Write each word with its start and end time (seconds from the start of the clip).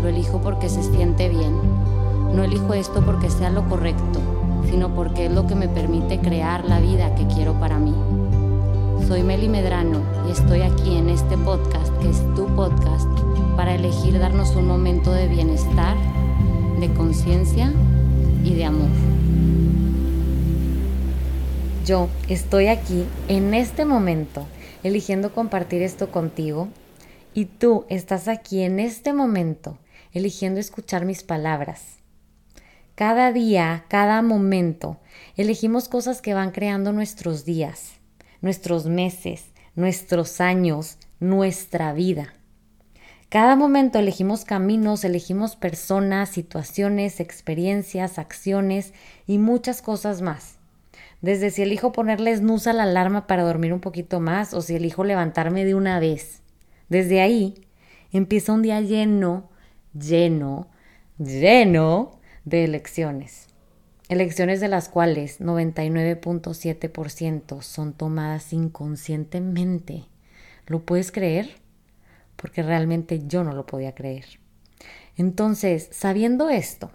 lo 0.00 0.08
elijo 0.08 0.40
porque 0.40 0.68
se 0.68 0.82
siente 0.82 1.28
bien. 1.28 1.54
No 2.34 2.44
elijo 2.44 2.74
esto 2.74 3.04
porque 3.04 3.30
sea 3.30 3.50
lo 3.50 3.68
correcto, 3.68 4.20
sino 4.68 4.94
porque 4.94 5.26
es 5.26 5.32
lo 5.32 5.46
que 5.46 5.54
me 5.54 5.68
permite 5.68 6.18
crear 6.20 6.64
la 6.64 6.80
vida 6.80 7.14
que 7.14 7.26
quiero 7.26 7.54
para 7.54 7.78
mí. 7.78 7.94
Soy 9.06 9.22
Meli 9.22 9.48
Medrano 9.48 10.00
y 10.28 10.32
estoy 10.32 10.62
aquí 10.62 10.96
en 10.96 11.08
este 11.08 11.36
podcast, 11.36 11.92
que 11.98 12.10
es 12.10 12.18
tu 12.34 12.46
podcast, 12.54 13.08
para 13.56 13.74
elegir 13.74 14.18
darnos 14.18 14.54
un 14.54 14.66
momento 14.66 15.12
de 15.12 15.26
bienestar, 15.26 15.96
de 16.78 16.88
conciencia 16.94 17.72
y 18.44 18.54
de 18.54 18.64
amor. 18.64 18.88
Yo 21.84 22.08
estoy 22.28 22.68
aquí 22.68 23.04
en 23.26 23.52
este 23.52 23.84
momento 23.84 24.46
eligiendo 24.84 25.32
compartir 25.32 25.82
esto 25.82 26.10
contigo 26.10 26.68
y 27.34 27.46
tú 27.46 27.84
estás 27.88 28.28
aquí 28.28 28.62
en 28.62 28.78
este 28.78 29.12
momento 29.12 29.76
eligiendo 30.12 30.60
escuchar 30.60 31.04
mis 31.04 31.22
palabras. 31.22 31.98
Cada 32.94 33.32
día, 33.32 33.84
cada 33.88 34.20
momento, 34.22 34.98
elegimos 35.36 35.88
cosas 35.88 36.20
que 36.20 36.34
van 36.34 36.50
creando 36.50 36.92
nuestros 36.92 37.44
días, 37.44 37.92
nuestros 38.40 38.86
meses, 38.86 39.46
nuestros 39.74 40.40
años, 40.40 40.98
nuestra 41.18 41.92
vida. 41.92 42.34
Cada 43.28 43.54
momento 43.54 43.98
elegimos 43.98 44.44
caminos, 44.44 45.04
elegimos 45.04 45.54
personas, 45.54 46.30
situaciones, 46.30 47.20
experiencias, 47.20 48.18
acciones 48.18 48.92
y 49.26 49.38
muchas 49.38 49.82
cosas 49.82 50.20
más. 50.20 50.58
Desde 51.22 51.50
si 51.50 51.62
elijo 51.62 51.92
ponerle 51.92 52.36
snooze 52.36 52.70
a 52.70 52.72
la 52.72 52.84
alarma 52.84 53.26
para 53.26 53.44
dormir 53.44 53.72
un 53.72 53.80
poquito 53.80 54.20
más 54.20 54.54
o 54.54 54.62
si 54.62 54.74
elijo 54.74 55.04
levantarme 55.04 55.64
de 55.64 55.74
una 55.74 56.00
vez. 56.00 56.42
Desde 56.88 57.20
ahí 57.20 57.66
empieza 58.10 58.52
un 58.52 58.62
día 58.62 58.80
lleno, 58.80 59.49
lleno, 59.92 60.68
lleno 61.18 62.20
de 62.44 62.64
elecciones. 62.64 63.48
Elecciones 64.08 64.60
de 64.60 64.68
las 64.68 64.88
cuales 64.88 65.40
99.7% 65.40 67.62
son 67.62 67.92
tomadas 67.92 68.52
inconscientemente. 68.52 70.04
¿Lo 70.66 70.84
puedes 70.84 71.12
creer? 71.12 71.50
Porque 72.36 72.62
realmente 72.62 73.22
yo 73.26 73.44
no 73.44 73.52
lo 73.52 73.66
podía 73.66 73.94
creer. 73.94 74.24
Entonces, 75.16 75.88
sabiendo 75.92 76.50
esto, 76.50 76.90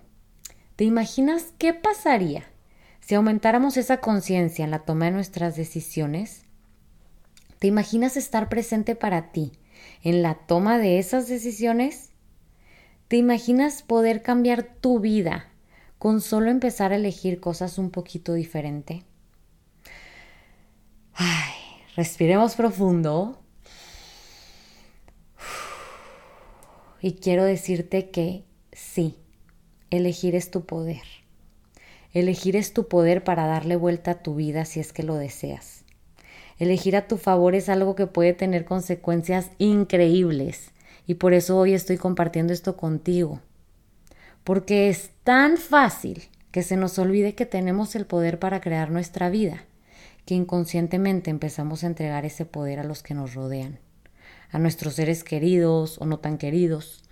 ¿te 0.76 0.84
imaginas 0.84 1.54
qué 1.58 1.74
pasaría 1.74 2.44
si 3.06 3.14
aumentáramos 3.14 3.78
esa 3.78 3.98
conciencia 3.98 4.66
en 4.66 4.72
la 4.72 4.80
toma 4.80 5.06
de 5.06 5.12
nuestras 5.12 5.56
decisiones, 5.56 6.42
¿te 7.60 7.68
imaginas 7.68 8.18
estar 8.18 8.50
presente 8.50 8.96
para 8.96 9.32
ti 9.32 9.52
en 10.02 10.24
la 10.24 10.34
toma 10.34 10.80
de 10.80 10.98
esas 10.98 11.28
decisiones? 11.28 12.10
¿Te 13.08 13.18
imaginas 13.18 13.84
poder 13.84 14.24
cambiar 14.24 14.64
tu 14.64 15.00
vida 15.00 15.48
con 16.00 16.22
solo 16.22 16.50
empezar 16.50 16.92
a 16.92 16.96
elegir 16.96 17.40
cosas 17.40 17.78
un 17.78 17.92
poquito 17.92 18.34
diferente? 18.34 19.04
Ay, 21.14 21.54
respiremos 21.96 22.56
profundo. 22.56 23.40
Y 27.00 27.14
quiero 27.14 27.44
decirte 27.44 28.10
que 28.10 28.44
sí, 28.72 29.20
elegir 29.92 30.34
es 30.34 30.50
tu 30.50 30.66
poder. 30.66 31.04
Elegir 32.12 32.56
es 32.56 32.74
tu 32.74 32.88
poder 32.88 33.24
para 33.24 33.46
darle 33.46 33.76
vuelta 33.76 34.12
a 34.12 34.24
tu 34.24 34.34
vida 34.34 34.66
si 34.66 34.80
es 34.80 34.92
que 34.92 35.04
lo 35.04 35.14
deseas. 35.14 35.84
Elegir 36.58 36.96
a 36.96 37.08
tu 37.08 37.18
favor 37.18 37.54
es 37.54 37.70
algo 37.70 37.94
que 37.94 38.08
puede 38.08 38.34
tener 38.34 38.66
consecuencias 38.66 39.52
increíbles 39.60 40.72
y 41.08 41.16
por 41.16 41.34
eso 41.34 41.58
hoy 41.58 41.74
estoy 41.74 41.98
compartiendo 41.98 42.54
esto 42.54 42.78
contigo. 42.78 43.42
Porque 44.44 44.90
es 44.90 45.12
tan 45.24 45.58
fácil 45.58 46.24
que 46.52 46.64
se 46.64 46.78
nos 46.78 46.98
olvide 47.00 47.36
que 47.36 47.46
tenemos 47.46 47.96
el 47.96 48.06
poder 48.06 48.40
para 48.40 48.62
crear 48.62 48.92
nuestra 48.92 49.30
vida, 49.30 49.64
que 50.26 50.36
inconscientemente 50.36 51.30
empezamos 51.30 51.84
a 51.84 51.88
entregar 51.88 52.26
ese 52.26 52.46
poder 52.46 52.80
a 52.80 52.84
los 52.84 53.04
que 53.04 53.14
nos 53.14 53.34
rodean, 53.34 53.80
a 54.52 54.60
nuestros 54.60 54.96
seres 54.96 55.24
queridos 55.24 56.00
o 56.00 56.06
no 56.06 56.20
tan 56.20 56.38
queridos, 56.38 57.04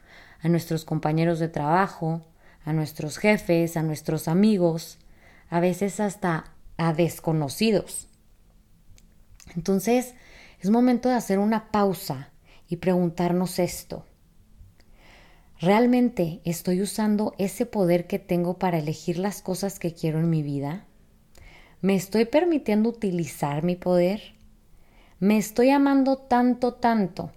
a 0.42 0.50
nuestros 0.50 0.86
compañeros 0.86 1.40
de 1.40 1.50
trabajo, 1.50 2.22
a 2.66 2.74
nuestros 2.74 3.18
jefes, 3.18 3.78
a 3.78 3.84
nuestros 3.84 4.28
amigos, 4.28 5.00
a 5.50 5.60
veces 5.60 6.00
hasta 6.00 6.46
a 6.78 6.94
desconocidos. 6.94 8.08
Entonces, 9.56 10.16
es 10.60 10.70
momento 10.70 11.10
de 11.10 11.16
hacer 11.16 11.40
una 11.40 11.70
pausa 11.72 12.33
y 12.68 12.78
preguntarnos 12.78 13.60
esto. 13.60 14.06
¿Realmente 15.60 16.42
estoy 16.44 16.82
usando 16.82 17.34
ese 17.38 17.66
poder 17.66 18.08
que 18.08 18.20
tengo 18.20 18.58
para 18.58 18.80
elegir 18.80 19.18
las 19.18 19.42
cosas 19.42 19.80
que 19.80 19.94
quiero 19.94 20.20
en 20.20 20.30
mi 20.30 20.44
vida? 20.44 20.86
¿Me 21.82 21.96
estoy 21.96 22.26
permitiendo 22.26 22.90
utilizar 22.90 23.64
mi 23.64 23.76
poder? 23.76 24.36
¿Me 25.20 25.38
estoy 25.38 25.70
amando 25.70 26.18
tanto, 26.18 26.74
tanto 26.74 27.32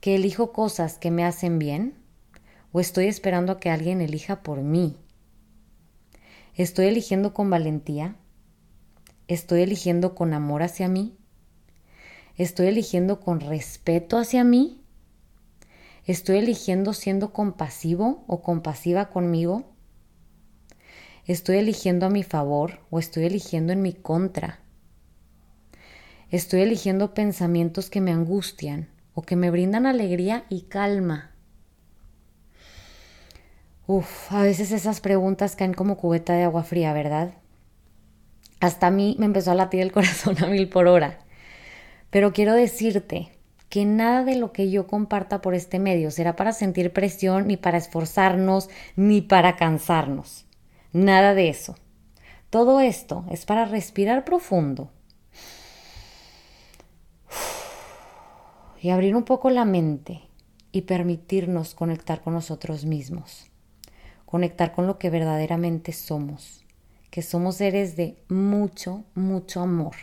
que 0.00 0.14
elijo 0.14 0.52
cosas 0.52 0.98
que 0.98 1.10
me 1.10 1.24
hacen 1.24 1.58
bien? 1.58 1.94
¿O 2.72 2.80
estoy 2.80 3.06
esperando 3.06 3.52
a 3.52 3.60
que 3.60 3.70
alguien 3.70 4.00
elija 4.00 4.42
por 4.42 4.62
mí? 4.62 4.96
¿Estoy 6.54 6.86
eligiendo 6.86 7.34
con 7.34 7.50
valentía? 7.50 8.16
¿Estoy 9.26 9.62
eligiendo 9.62 10.14
con 10.14 10.34
amor 10.34 10.62
hacia 10.62 10.88
mí? 10.88 11.16
¿Estoy 12.36 12.66
eligiendo 12.66 13.20
con 13.20 13.38
respeto 13.38 14.18
hacia 14.18 14.42
mí? 14.42 14.80
¿Estoy 16.04 16.38
eligiendo 16.38 16.92
siendo 16.92 17.32
compasivo 17.32 18.24
o 18.26 18.42
compasiva 18.42 19.10
conmigo? 19.10 19.64
¿Estoy 21.26 21.58
eligiendo 21.58 22.06
a 22.06 22.10
mi 22.10 22.24
favor 22.24 22.80
o 22.90 22.98
estoy 22.98 23.26
eligiendo 23.26 23.72
en 23.72 23.82
mi 23.82 23.92
contra? 23.92 24.58
¿Estoy 26.30 26.62
eligiendo 26.62 27.14
pensamientos 27.14 27.88
que 27.88 28.00
me 28.00 28.10
angustian 28.10 28.88
o 29.14 29.22
que 29.22 29.36
me 29.36 29.52
brindan 29.52 29.86
alegría 29.86 30.44
y 30.48 30.62
calma? 30.62 31.30
Uf, 33.86 34.32
a 34.32 34.42
veces 34.42 34.72
esas 34.72 35.00
preguntas 35.00 35.54
caen 35.54 35.74
como 35.74 35.96
cubeta 35.96 36.32
de 36.32 36.42
agua 36.42 36.64
fría, 36.64 36.92
¿verdad? 36.92 37.34
Hasta 38.58 38.88
a 38.88 38.90
mí 38.90 39.14
me 39.20 39.26
empezó 39.26 39.52
a 39.52 39.54
latir 39.54 39.80
el 39.80 39.92
corazón 39.92 40.42
a 40.42 40.48
mil 40.48 40.68
por 40.68 40.88
hora. 40.88 41.23
Pero 42.14 42.32
quiero 42.32 42.54
decirte 42.54 43.32
que 43.68 43.84
nada 43.84 44.22
de 44.22 44.36
lo 44.36 44.52
que 44.52 44.70
yo 44.70 44.86
comparta 44.86 45.40
por 45.40 45.52
este 45.52 45.80
medio 45.80 46.12
será 46.12 46.36
para 46.36 46.52
sentir 46.52 46.92
presión, 46.92 47.48
ni 47.48 47.56
para 47.56 47.76
esforzarnos, 47.76 48.70
ni 48.94 49.20
para 49.20 49.56
cansarnos. 49.56 50.46
Nada 50.92 51.34
de 51.34 51.48
eso. 51.48 51.74
Todo 52.50 52.78
esto 52.78 53.24
es 53.32 53.46
para 53.46 53.64
respirar 53.64 54.24
profundo 54.24 54.92
y 58.80 58.90
abrir 58.90 59.16
un 59.16 59.24
poco 59.24 59.50
la 59.50 59.64
mente 59.64 60.20
y 60.70 60.82
permitirnos 60.82 61.74
conectar 61.74 62.22
con 62.22 62.34
nosotros 62.34 62.84
mismos 62.84 63.50
conectar 64.24 64.72
con 64.72 64.86
lo 64.86 64.98
que 64.98 65.10
verdaderamente 65.10 65.92
somos, 65.92 66.64
que 67.10 67.22
somos 67.22 67.56
seres 67.56 67.96
de 67.96 68.16
mucho, 68.28 69.04
mucho 69.14 69.60
amor. 69.60 69.94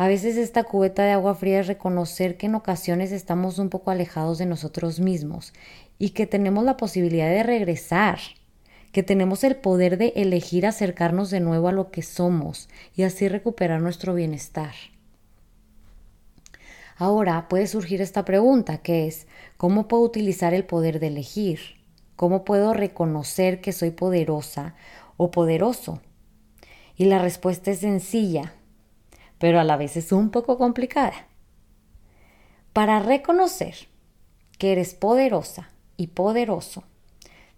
A 0.00 0.06
veces 0.06 0.36
esta 0.36 0.62
cubeta 0.62 1.02
de 1.02 1.10
agua 1.10 1.34
fría 1.34 1.58
es 1.58 1.66
reconocer 1.66 2.36
que 2.36 2.46
en 2.46 2.54
ocasiones 2.54 3.10
estamos 3.10 3.58
un 3.58 3.68
poco 3.68 3.90
alejados 3.90 4.38
de 4.38 4.46
nosotros 4.46 5.00
mismos 5.00 5.52
y 5.98 6.10
que 6.10 6.24
tenemos 6.24 6.64
la 6.64 6.76
posibilidad 6.76 7.28
de 7.28 7.42
regresar, 7.42 8.20
que 8.92 9.02
tenemos 9.02 9.42
el 9.42 9.56
poder 9.56 9.98
de 9.98 10.12
elegir 10.14 10.66
acercarnos 10.66 11.30
de 11.30 11.40
nuevo 11.40 11.66
a 11.66 11.72
lo 11.72 11.90
que 11.90 12.02
somos 12.02 12.68
y 12.94 13.02
así 13.02 13.26
recuperar 13.26 13.80
nuestro 13.80 14.14
bienestar. 14.14 14.72
Ahora 16.96 17.48
puede 17.48 17.66
surgir 17.66 18.00
esta 18.00 18.24
pregunta 18.24 18.78
que 18.78 19.08
es, 19.08 19.26
¿cómo 19.56 19.88
puedo 19.88 20.04
utilizar 20.04 20.54
el 20.54 20.64
poder 20.64 21.00
de 21.00 21.08
elegir? 21.08 21.58
¿Cómo 22.14 22.44
puedo 22.44 22.72
reconocer 22.72 23.60
que 23.60 23.72
soy 23.72 23.90
poderosa 23.90 24.76
o 25.16 25.32
poderoso? 25.32 26.00
Y 26.96 27.06
la 27.06 27.18
respuesta 27.18 27.72
es 27.72 27.80
sencilla, 27.80 28.54
pero 29.38 29.60
a 29.60 29.64
la 29.64 29.76
vez 29.76 29.96
es 29.96 30.12
un 30.12 30.30
poco 30.30 30.58
complicada. 30.58 31.26
Para 32.72 33.00
reconocer 33.00 33.74
que 34.58 34.72
eres 34.72 34.94
poderosa 34.94 35.70
y 35.96 36.08
poderoso, 36.08 36.84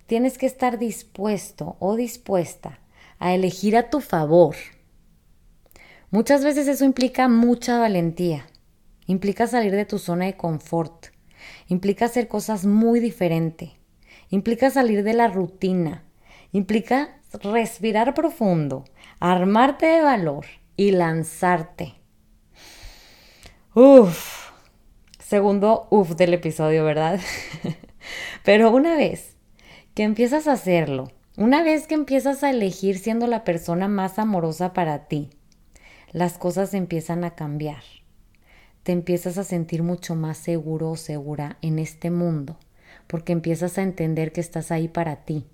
tienes 0.07 0.39
que 0.39 0.47
estar 0.47 0.79
dispuesto 0.79 1.77
o 1.79 1.97
dispuesta 1.97 2.81
a 3.19 3.35
elegir 3.35 3.77
a 3.77 3.91
tu 3.91 4.01
favor. 4.01 4.57
Muchas 6.11 6.45
veces 6.45 6.69
eso 6.69 6.85
implica 6.85 7.29
mucha 7.29 7.79
valentía, 7.79 8.47
implica 9.07 9.47
salir 9.47 9.73
de 9.73 9.85
tu 9.85 9.99
zona 9.99 10.27
de 10.27 10.37
confort, 10.37 11.07
implica 11.69 12.07
hacer 12.07 12.29
cosas 12.29 12.67
muy 12.67 13.01
diferentes, 13.01 13.71
implica 14.29 14.71
salir 14.71 15.05
de 15.05 15.15
la 15.15 15.29
rutina, 15.29 16.05
implica 16.53 17.21
respirar 17.43 18.15
profundo, 18.15 18.85
armarte 19.21 19.87
de 19.87 20.01
valor 20.03 20.47
y 20.81 20.93
lanzarte. 20.93 21.93
Uf, 23.75 24.49
segundo 25.19 25.87
uf 25.91 26.13
del 26.13 26.33
episodio, 26.33 26.87
¿verdad? 26.87 27.21
Pero 28.47 28.71
una 28.71 28.97
vez 28.97 29.37
que 29.93 30.05
empiezas 30.05 30.49
a 30.49 30.53
hacerlo, 30.53 31.13
una 31.37 31.63
vez 31.63 31.87
que 31.87 31.97
empiezas 31.97 32.43
a 32.43 32.49
elegir 32.49 32.99
siendo 32.99 33.27
la 33.27 33.45
persona 33.45 33.89
más 33.89 34.19
amorosa 34.19 34.73
para 34.73 35.07
ti, 35.07 35.29
las 36.13 36.39
cosas 36.39 36.73
empiezan 36.73 37.25
a 37.25 37.35
cambiar. 37.35 37.83
Te 38.83 38.93
empiezas 38.93 39.37
a 39.37 39.45
sentir 39.45 39.83
mucho 39.83 40.15
más 40.15 40.39
seguro 40.39 40.93
o 40.93 40.97
segura 40.97 41.59
en 41.61 41.79
este 41.79 42.11
mundo, 42.11 42.57
porque 43.07 43.33
empiezas 43.33 43.77
a 43.77 43.83
entender 43.83 44.33
que 44.33 44.41
estás 44.41 44.71
ahí 44.71 44.89
para 44.89 45.27
ti. 45.27 45.45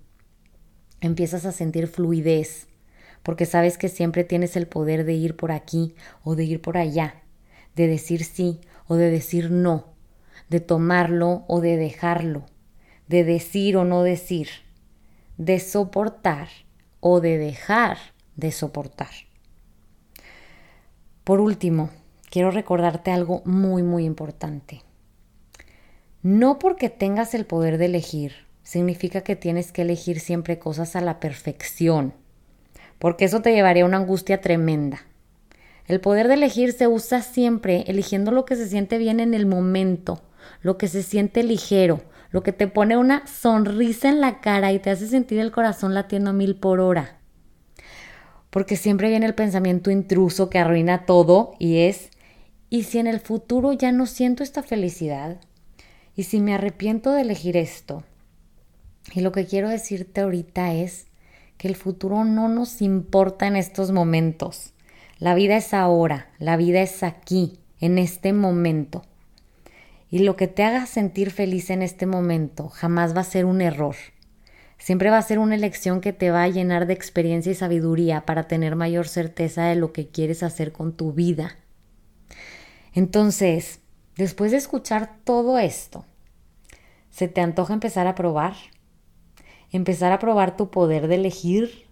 Empiezas 1.01 1.45
a 1.45 1.51
sentir 1.51 1.87
fluidez, 1.87 2.69
porque 3.27 3.45
sabes 3.45 3.77
que 3.77 3.89
siempre 3.89 4.23
tienes 4.23 4.55
el 4.55 4.67
poder 4.67 5.03
de 5.03 5.11
ir 5.11 5.35
por 5.35 5.51
aquí 5.51 5.95
o 6.23 6.35
de 6.35 6.45
ir 6.45 6.61
por 6.61 6.77
allá, 6.77 7.23
de 7.75 7.85
decir 7.85 8.23
sí 8.23 8.61
o 8.87 8.95
de 8.95 9.11
decir 9.11 9.51
no, 9.51 9.87
de 10.49 10.61
tomarlo 10.61 11.43
o 11.49 11.59
de 11.59 11.75
dejarlo, 11.75 12.45
de 13.09 13.25
decir 13.25 13.75
o 13.75 13.83
no 13.83 14.01
decir, 14.01 14.47
de 15.37 15.59
soportar 15.59 16.47
o 17.01 17.19
de 17.19 17.37
dejar 17.37 17.97
de 18.37 18.53
soportar. 18.53 19.11
Por 21.25 21.41
último, 21.41 21.89
quiero 22.29 22.49
recordarte 22.49 23.11
algo 23.11 23.41
muy, 23.43 23.83
muy 23.83 24.05
importante. 24.05 24.83
No 26.23 26.59
porque 26.59 26.89
tengas 26.89 27.33
el 27.33 27.45
poder 27.45 27.77
de 27.77 27.87
elegir, 27.87 28.47
significa 28.63 29.19
que 29.19 29.35
tienes 29.35 29.73
que 29.73 29.81
elegir 29.81 30.21
siempre 30.21 30.59
cosas 30.59 30.95
a 30.95 31.01
la 31.01 31.19
perfección, 31.19 32.13
porque 32.99 33.25
eso 33.25 33.41
te 33.41 33.53
llevaría 33.53 33.83
a 33.83 33.87
una 33.87 33.97
angustia 33.97 34.41
tremenda. 34.41 35.01
El 35.85 35.99
poder 36.01 36.27
de 36.27 36.35
elegir 36.35 36.73
se 36.73 36.87
usa 36.87 37.21
siempre 37.21 37.83
eligiendo 37.87 38.31
lo 38.31 38.45
que 38.45 38.55
se 38.55 38.67
siente 38.67 38.97
bien 38.97 39.19
en 39.19 39.33
el 39.33 39.45
momento, 39.45 40.21
lo 40.61 40.77
que 40.77 40.87
se 40.87 41.03
siente 41.03 41.43
ligero, 41.43 42.01
lo 42.31 42.43
que 42.43 42.51
te 42.51 42.67
pone 42.67 42.97
una 42.97 43.25
sonrisa 43.27 44.09
en 44.09 44.21
la 44.21 44.41
cara 44.41 44.71
y 44.73 44.79
te 44.79 44.89
hace 44.89 45.07
sentir 45.07 45.39
el 45.39 45.51
corazón 45.51 45.93
latiendo 45.93 46.31
a 46.31 46.33
mil 46.33 46.55
por 46.55 46.79
hora 46.79 47.17
porque 48.57 48.75
siempre 48.75 49.09
viene 49.09 49.25
el 49.25 49.35
pensamiento 49.35 49.91
intruso 49.91 50.49
que 50.49 50.59
arruina 50.59 51.05
todo 51.05 51.53
y 51.59 51.79
es, 51.81 52.09
¿y 52.69 52.83
si 52.83 52.99
en 52.99 53.07
el 53.07 53.19
futuro 53.19 53.73
ya 53.73 53.91
no 53.91 54.05
siento 54.05 54.43
esta 54.43 54.63
felicidad? 54.63 55.39
¿Y 56.15 56.23
si 56.23 56.39
me 56.39 56.53
arrepiento 56.55 57.11
de 57.11 57.21
elegir 57.21 57.57
esto? 57.57 58.03
Y 59.13 59.21
lo 59.21 59.31
que 59.31 59.45
quiero 59.45 59.69
decirte 59.69 60.21
ahorita 60.21 60.73
es 60.73 61.05
que 61.57 61.67
el 61.67 61.75
futuro 61.75 62.23
no 62.23 62.49
nos 62.49 62.81
importa 62.81 63.47
en 63.47 63.55
estos 63.55 63.91
momentos. 63.91 64.73
La 65.19 65.33
vida 65.35 65.57
es 65.57 65.73
ahora, 65.73 66.29
la 66.37 66.57
vida 66.57 66.81
es 66.81 67.03
aquí, 67.03 67.59
en 67.79 67.97
este 67.97 68.33
momento. 68.33 69.03
Y 70.09 70.19
lo 70.19 70.35
que 70.35 70.47
te 70.47 70.63
haga 70.63 70.85
sentir 70.85 71.31
feliz 71.31 71.69
en 71.69 71.81
este 71.81 72.05
momento 72.05 72.69
jamás 72.69 73.15
va 73.15 73.21
a 73.21 73.25
ser 73.25 73.45
un 73.45 73.61
error. 73.61 73.95
Siempre 74.77 75.09
va 75.09 75.17
a 75.17 75.23
ser 75.23 75.39
una 75.39 75.55
elección 75.55 76.01
que 76.01 76.13
te 76.13 76.29
va 76.29 76.43
a 76.43 76.49
llenar 76.49 76.85
de 76.85 76.93
experiencia 76.93 77.51
y 77.51 77.55
sabiduría 77.55 78.25
para 78.25 78.47
tener 78.47 78.75
mayor 78.75 79.07
certeza 79.07 79.65
de 79.65 79.75
lo 79.75 79.91
que 79.91 80.07
quieres 80.07 80.43
hacer 80.43 80.71
con 80.71 80.93
tu 80.93 81.13
vida. 81.13 81.57
Entonces, 82.93 83.79
después 84.15 84.51
de 84.51 84.57
escuchar 84.57 85.17
todo 85.23 85.57
esto, 85.57 86.05
¿se 87.09 87.27
te 87.27 87.41
antoja 87.41 87.73
empezar 87.73 88.07
a 88.07 88.15
probar? 88.15 88.53
Empezar 89.71 90.11
a 90.11 90.19
probar 90.19 90.55
tu 90.55 90.69
poder 90.71 91.07
de 91.07 91.15
elegir, 91.15 91.87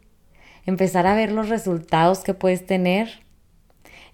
empezar 0.65 1.07
a 1.07 1.15
ver 1.15 1.31
los 1.31 1.49
resultados 1.49 2.19
que 2.19 2.33
puedes 2.33 2.65
tener, 2.65 3.25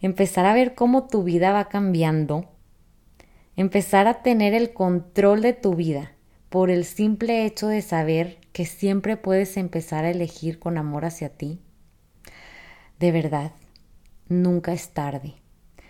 empezar 0.02 0.46
a 0.46 0.54
ver 0.54 0.76
cómo 0.76 1.08
tu 1.08 1.24
vida 1.24 1.52
va 1.52 1.70
cambiando, 1.70 2.50
empezar 3.56 4.08
a 4.08 4.22
tener 4.24 4.54
el 4.54 4.74
control 4.74 5.42
de 5.42 5.54
tu 5.54 5.76
vida 5.76 6.14
por 6.50 6.70
el 6.70 6.84
simple 6.86 7.46
hecho 7.46 7.68
de 7.68 7.82
saber 7.82 8.40
que 8.52 8.66
siempre 8.66 9.16
puedes 9.16 9.56
empezar 9.58 10.04
a 10.04 10.10
elegir 10.10 10.60
con 10.60 10.78
amor 10.78 11.06
hacia 11.06 11.30
ti? 11.30 11.62
De 13.00 13.12
verdad, 13.12 13.54
nunca 14.28 14.74
es 14.74 14.90
tarde. 14.90 15.36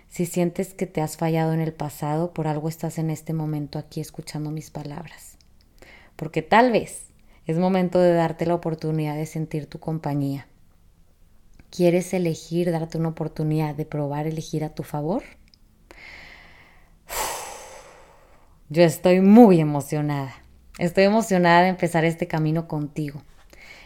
Si 0.07 0.25
sientes 0.25 0.73
que 0.73 0.85
te 0.85 1.01
has 1.01 1.17
fallado 1.17 1.53
en 1.53 1.61
el 1.61 1.73
pasado, 1.73 2.33
por 2.33 2.47
algo 2.47 2.69
estás 2.69 2.97
en 2.97 3.09
este 3.09 3.33
momento 3.33 3.79
aquí 3.79 4.01
escuchando 4.01 4.51
mis 4.51 4.69
palabras. 4.69 5.37
Porque 6.15 6.41
tal 6.41 6.71
vez 6.71 7.10
es 7.51 7.59
momento 7.59 7.99
de 7.99 8.13
darte 8.13 8.45
la 8.45 8.55
oportunidad 8.55 9.15
de 9.15 9.25
sentir 9.25 9.65
tu 9.67 9.79
compañía. 9.79 10.47
¿Quieres 11.69 12.13
elegir, 12.13 12.71
darte 12.71 12.97
una 12.97 13.09
oportunidad 13.09 13.75
de 13.75 13.85
probar 13.85 14.25
elegir 14.25 14.63
a 14.63 14.73
tu 14.73 14.83
favor? 14.83 15.23
Yo 18.69 18.83
estoy 18.83 19.21
muy 19.21 19.59
emocionada. 19.59 20.33
Estoy 20.79 21.03
emocionada 21.03 21.63
de 21.63 21.69
empezar 21.69 22.05
este 22.05 22.27
camino 22.27 22.67
contigo. 22.67 23.21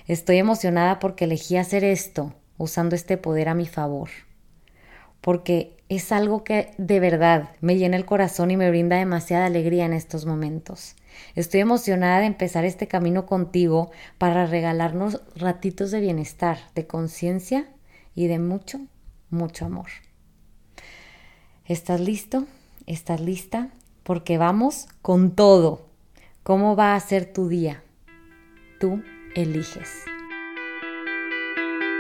Estoy 0.08 0.38
emocionada 0.38 1.00
porque 1.00 1.26
elegí 1.26 1.58
hacer 1.58 1.84
esto 1.84 2.34
usando 2.58 2.96
este 2.96 3.18
poder 3.18 3.50
a 3.50 3.56
mi 3.56 3.66
favor. 3.66 4.10
Porque 5.22 5.75
es 5.90 6.12
algo 6.12 6.44
que 6.44 6.74
de 6.78 7.00
verdad 7.00 7.50
me 7.62 7.78
llena 7.78 7.98
el 7.98 8.06
corazón 8.06 8.52
y 8.52 8.58
me 8.58 8.70
brinda 8.70 8.98
demasiada 8.98 9.46
alegría 9.46 9.86
en 9.86 9.94
estos 9.94 10.26
momentos. 10.26 10.96
Estoy 11.36 11.62
emocionada 11.62 12.20
de 12.20 12.26
empezar 12.26 12.66
este 12.66 12.88
camino 12.88 13.26
contigo 13.26 13.92
para 14.18 14.46
regalarnos 14.46 15.22
ratitos 15.36 15.92
de 15.92 16.02
bienestar, 16.02 16.58
de 16.74 16.88
conciencia 16.88 17.68
y 18.16 18.28
de 18.28 18.40
mucho, 18.40 18.80
mucho 19.30 19.66
amor. 19.66 19.88
¿Estás 21.66 22.00
listo? 22.00 22.46
¿Estás 22.86 23.22
lista? 23.22 23.70
Porque 24.04 24.38
vamos 24.38 24.88
con 25.02 25.32
todo. 25.36 25.88
¿Cómo 26.44 26.76
va 26.76 26.96
a 26.96 27.00
ser 27.00 27.32
tu 27.32 27.48
día? 27.48 27.84
Tú 28.80 29.02
eliges. 29.36 30.15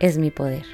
es 0.00 0.18
mi 0.18 0.30
poder. 0.30 0.64